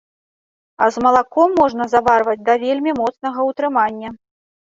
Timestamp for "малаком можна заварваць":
1.05-2.35